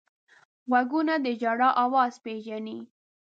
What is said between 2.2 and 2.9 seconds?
پېژني